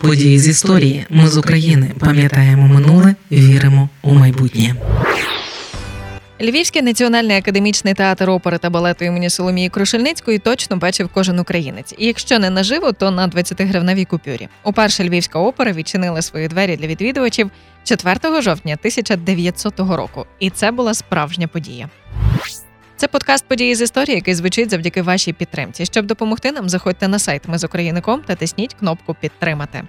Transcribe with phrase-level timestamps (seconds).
[0.00, 1.06] Події з історії.
[1.10, 4.74] Ми з України пам'ятаємо минуле, віримо у майбутнє.
[6.40, 11.94] Львівський національний академічний театр опери та балету імені Соломії Крушельницької точно бачив кожен українець.
[11.98, 14.48] І якщо не наживо, то на 20-гривневій купюрі.
[14.64, 17.50] Уперше Львівська опера відчинила свої двері для відвідувачів
[17.84, 20.26] 4 жовтня 1900 року.
[20.38, 21.88] І це була справжня подія.
[23.00, 25.86] Це подкаст події з історії, який звучить завдяки вашій підтримці.
[25.86, 29.82] Щоб допомогти нам, заходьте на сайт Ми з України.ком та тисніть кнопку Підтримати.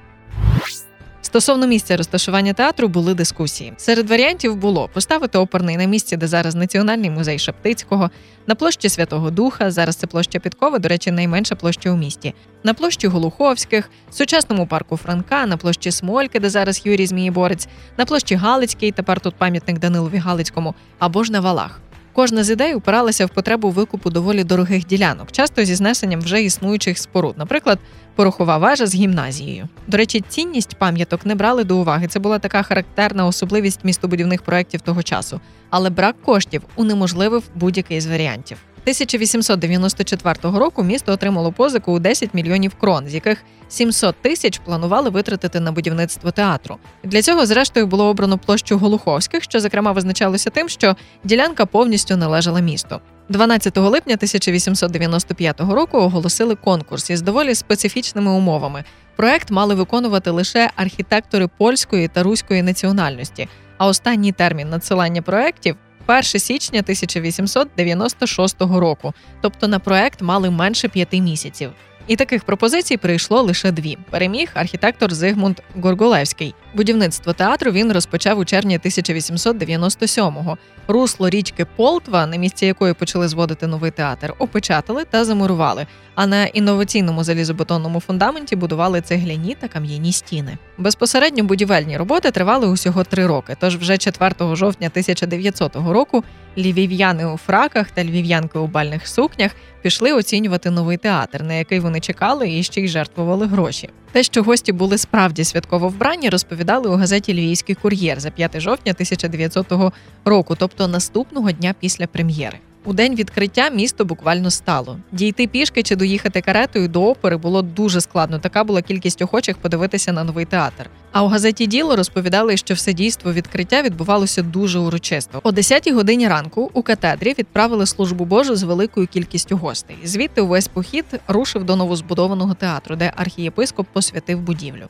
[1.22, 3.74] Стосовно місця розташування театру були дискусії.
[3.78, 8.10] Серед варіантів було поставити оперний на місці, де зараз Національний музей Шептицького,
[8.48, 9.72] на площі Святого Духа.
[9.72, 14.98] Зараз це площа Підкова, до речі, найменша площа у місті, на площі Голуховських, сучасному парку
[14.98, 20.18] Франка, на площі Смольки, де зараз Юрій Змієборець, на площі Галицькій, тепер тут пам'ятник Данилові
[20.18, 21.82] Галицькому, або ж на валах.
[22.14, 26.98] Кожна з ідей упиралася в потребу викупу доволі дорогих ділянок, часто зі знесенням вже існуючих
[26.98, 27.80] споруд, наприклад,
[28.16, 29.70] порохова вежа з гімназією.
[29.88, 32.08] До речі, цінність пам'яток не брали до уваги.
[32.08, 38.08] Це була така характерна особливість містобудівних проєктів того часу, але брак коштів унеможливив будь-який з
[38.08, 38.58] варіантів.
[38.84, 45.60] 1894 року місто отримало позику у 10 мільйонів крон, з яких 700 тисяч планували витратити
[45.60, 46.78] на будівництво театру.
[47.04, 52.60] Для цього, зрештою, було обрано площу Голуховських, що зокрема визначалося тим, що ділянка повністю належала
[52.60, 53.00] місту.
[53.30, 58.84] 12 липня 1895 року оголосили конкурс із доволі специфічними умовами.
[59.16, 63.48] Проект мали виконувати лише архітектори польської та руської національності.
[63.78, 65.76] А останній термін надсилання проєктів
[66.08, 69.14] 1 січня 1896 року.
[69.42, 71.72] Тобто на проект мали менше п'яти місяців.
[72.12, 73.98] І таких пропозицій прийшло лише дві.
[74.10, 76.56] Переміг архітектор Зигмунд Горголевський.
[76.74, 80.58] Будівництво театру він розпочав у червні 1897-го.
[80.88, 85.88] Русло річки Полтва, на місці якої почали зводити новий театр, опечатали та замурували.
[86.16, 90.58] А на інноваційному залізобетонному фундаменті будували цегляні та кам'яні стіни.
[90.78, 93.56] Безпосередньо будівельні роботи тривали усього три роки.
[93.60, 96.24] Тож вже 4 жовтня 1900 року
[96.58, 102.00] львів'яни у фраках та львів'янки у бальних сукнях пішли оцінювати новий театр, на який вони
[102.02, 103.90] чекали і ще й жертвували гроші.
[104.12, 108.92] Те, що гості були справді святково вбрані, розповідали у газеті Львівський кур'єр за 5 жовтня
[108.92, 109.94] 1900
[110.26, 112.58] року, тобто наступного дня після прем'єри.
[112.86, 114.98] У день відкриття місто буквально стало.
[115.12, 118.40] Дійти пішки чи доїхати каретою до опери було дуже складно.
[118.40, 120.90] Така була кількість охочих подивитися на новий театр.
[121.12, 125.40] А у газеті Діло розповідали, що все дійство відкриття відбувалося дуже урочисто.
[125.44, 129.98] О 10-й годині ранку у катедрі відправили службу Божу з великою кількістю гостей.
[130.04, 134.88] Звідти увесь похід рушив до новозбудованого театру, де архієпископ посвятив будівлю.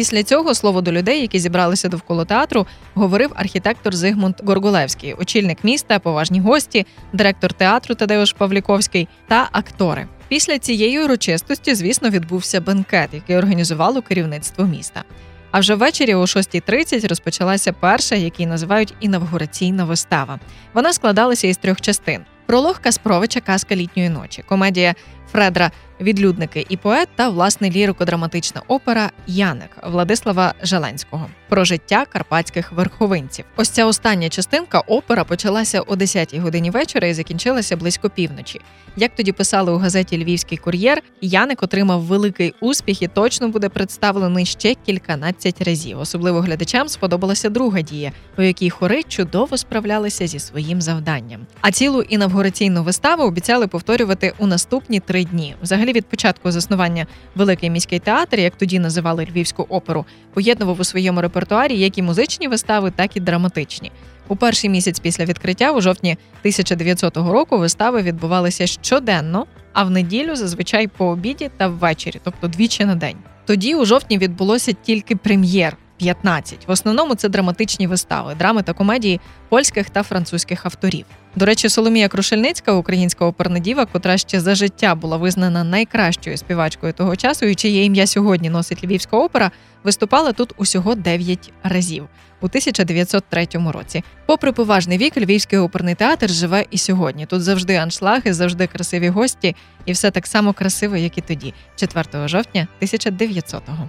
[0.00, 5.98] Після цього слово до людей, які зібралися довкола театру, говорив архітектор Зигмунд Горгулевський, очільник міста,
[5.98, 10.06] поважні гості, директор театру Тадеуш Павліковський та актори.
[10.28, 15.04] Після цієї урочистості, звісно, відбувся бенкет, який організувало керівництво міста.
[15.50, 20.40] А вже ввечері о 6.30 розпочалася перша, який називають інавгураційна вистава.
[20.74, 24.94] Вона складалася із трьох частин: пролог Каспровича Казка літньої ночі, комедія
[25.32, 33.44] Фредра відлюдники і поет та власне лірико-драматична опера Яник Владислава Желенського про життя карпатських верховинців.
[33.56, 38.60] Ось ця остання частинка опера почалася о 10-й годині вечора і закінчилася близько півночі.
[38.96, 44.46] Як тоді писали у газеті Львівський кур'єр, Яник отримав великий успіх і точно буде представлений
[44.46, 46.00] ще кільканадцять разів.
[46.00, 51.46] Особливо глядачам сподобалася друга дія, у якій хори чудово справлялися зі своїм завданням.
[51.60, 55.54] А цілу інавгураційну виставу обіцяли повторювати у наступні три дні.
[55.62, 61.20] Взагалі, від початку заснування Великий міський театр, як тоді називали Львівську оперу, поєднував у своєму
[61.20, 61.39] репертуарі
[61.76, 63.92] як і музичні вистави, так і драматичні.
[64.28, 70.36] У перший місяць після відкриття, у жовтні 1900 року, вистави відбувалися щоденно, а в неділю
[70.36, 73.16] зазвичай по обіді та ввечері, тобто двічі на день.
[73.46, 75.76] Тоді у жовтні відбулося тільки прем'єр.
[76.00, 76.68] 15.
[76.68, 81.04] В основному це драматичні вистави, драми та комедії польських та французьких авторів.
[81.36, 86.92] До речі, Соломія Крушельницька, українська оперна діва, котра ще за життя була визнана найкращою співачкою
[86.92, 89.50] того часу, і чиє ім'я сьогодні носить Львівська опера,
[89.84, 92.08] виступала тут усього 9 разів
[92.40, 94.04] у 1903 році.
[94.26, 97.26] Попри поважний вік, Львівський оперний театр живе і сьогодні.
[97.26, 102.28] Тут завжди аншлаги, завжди красиві гості, і все так само красиво, як і тоді, 4
[102.28, 103.88] жовтня 1900-го.